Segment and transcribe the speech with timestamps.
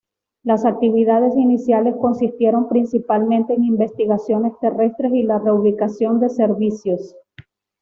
[0.41, 7.15] Las actividades iniciales consistieron principalmente en investigaciones terrestres y la reubicación de servicios.